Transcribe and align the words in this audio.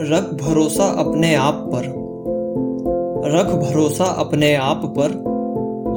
रख 0.00 0.22
भरोसा 0.42 0.84
अपने 0.84 1.34
आप 1.34 1.70
पर। 1.74 1.84
रख 3.30 3.46
भरोसा 3.46 4.04
अपने 4.04 4.54
आप 4.54 4.82
पर। 4.98 5.12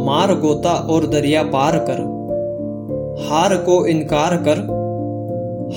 मार 0.06 0.34
गोता 0.36 0.72
और 0.72 1.08
दरिया 1.08 1.44
पार 1.44 1.78
कर। 1.78 2.02
हार 3.30 3.58
को 3.58 3.86
इनकार 3.86 4.38
कर। 4.38 4.58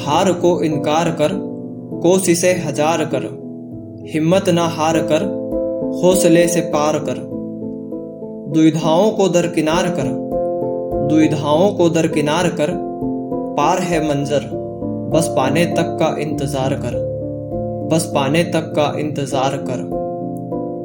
हार 0.00 0.32
को 0.32 0.62
इनकार 0.62 1.10
कर। 1.10 1.28
कोशिशें 2.02 2.66
हज़ार 2.66 3.04
कर। 3.04 3.24
हिम्मत 4.14 4.48
ना 4.48 4.66
हार 4.68 4.98
कर। 5.02 5.24
हौसले 6.04 6.48
से 6.48 6.60
पार 6.60 6.98
कर। 6.98 7.14
दुविधाओं 8.54 9.10
को 9.10 9.28
दरकिनार 9.28 9.88
कर। 9.88 10.04
दुविधाओं 11.08 11.72
को 11.74 11.88
दरकिनार 11.88 12.48
कर। 12.48 12.70
पार 13.56 13.78
है 13.78 14.08
मंजर। 14.08 14.50
बस 15.14 15.34
पाने 15.36 15.66
तक 15.66 15.96
का 16.00 16.16
इंतज़ार 16.20 16.74
कर। 16.74 17.09
बस 17.90 18.12
पाने 18.14 18.44
तक 18.44 18.72
का 18.76 18.98
इंतज़ार 18.98 19.56
कर। 19.56 19.88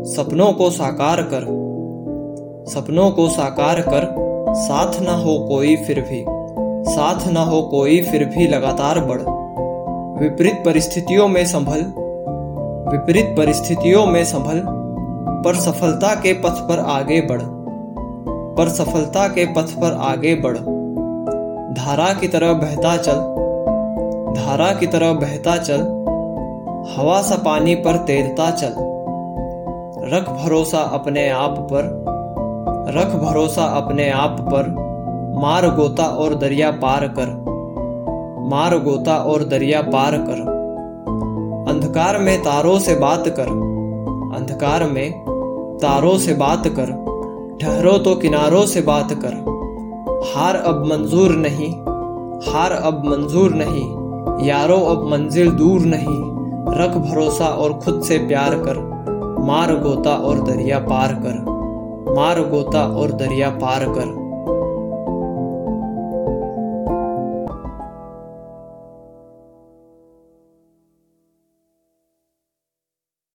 सपनों 0.05 0.53
को 0.53 0.69
साकार 0.69 1.21
कर। 1.21 1.43
सपनों 2.71 3.11
को 3.11 3.29
साकार 3.29 3.81
कर। 3.81 4.15
साथ 4.55 5.01
ना 5.01 5.13
हो 5.13 5.39
कोई 5.39 5.75
फिर 5.75 5.99
भी। 6.01 6.25
साथ 6.91 7.27
ना 7.27 7.41
हो 7.41 7.61
कोई 7.61 8.01
फिर 8.01 8.25
भी 8.25 8.47
लगातार 8.47 8.99
बढ़। 8.99 9.21
विपरीत 10.23 10.63
परिस्थितियों 10.65 11.27
में 11.27 11.45
संभल। 11.45 11.81
विपरीत 12.91 13.35
परिस्थितियों 13.37 14.05
में 14.05 14.25
संभल। 14.25 14.61
पर 15.45 15.55
सफलता 15.55 16.15
के 16.15 16.33
पथ 16.33 16.67
पर 16.69 16.79
आगे 16.79 17.21
बढ़। 17.21 17.41
पर 18.57 18.69
सफलता 18.69 19.27
के 19.27 19.45
पथ 19.45 19.73
पर 19.81 19.91
आगे 19.91 20.35
बढ़। 20.35 20.57
धारा 21.73 22.13
की 22.13 22.27
तरह 22.27 22.53
बहता 22.53 22.97
चल। 22.97 23.17
धारा 24.37 24.73
की 24.73 24.87
तरह 24.87 25.13
बहता 25.13 25.57
चल। 25.57 26.05
हवा 26.93 27.21
सा 27.21 27.35
पानी 27.35 27.75
पर 27.75 27.97
तैरता 27.97 28.51
चल। 28.51 28.75
रख 30.13 30.29
भरोसा 30.29 30.77
अपने 30.77 31.29
आप 31.29 31.67
पर। 31.73 32.05
रख 32.93 33.15
भरोसा 33.15 33.63
अपने 33.63 34.09
आप 34.09 34.37
पर। 34.41 34.69
मार 35.41 35.75
गोता 35.75 36.03
और 36.03 36.35
दरिया 36.35 36.71
पार 36.71 37.07
कर। 37.07 37.45
मार 38.49 38.79
गोता 38.79 39.17
और 39.17 39.43
दरिया 39.43 39.81
पार 39.81 40.11
कर। 40.17 40.55
अंधकार 41.69 42.17
में 42.17 42.39
तारों 42.39 42.79
से 42.79 42.95
बात 42.95 43.27
कर। 43.27 43.47
अंधकार 44.35 44.83
में 44.83 45.11
तारों 45.81 46.17
से 46.17 46.33
बात 46.33 46.63
कर। 46.67 46.85
ठहरो 47.61 47.97
तो 47.97 48.15
किनारों 48.15 48.65
से 48.65 48.81
बात 48.81 49.13
कर। 49.13 49.33
हार 50.35 50.55
अब 50.55 50.85
मंजूर 50.85 51.31
नहीं। 51.31 51.71
हार 52.53 52.71
अब 52.71 53.05
मंजूर 53.05 53.51
नहीं। 53.53 54.05
यारो 54.47 54.77
अब 54.77 55.07
मंजिल 55.11 55.51
दूर 55.51 55.81
नहीं। 55.81 56.34
रख 56.75 56.89
भरोसा 56.89 57.45
और 57.45 57.73
खुद 57.73 58.01
से 58.03 58.17
प्यार 58.17 58.55
कर। 58.55 58.77
मार 59.45 59.75
गोता 59.75 60.15
और 60.15 60.39
दरिया 60.39 60.79
पार 60.79 61.13
कर। 61.13 61.55
मार 62.15 62.39
गोता 62.49 62.83
और 62.87 63.11
दरिया 63.11 63.49
पार 63.49 63.85
कर। 63.85 64.24